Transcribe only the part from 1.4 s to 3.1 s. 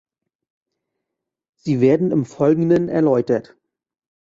Sie werden im Folgenden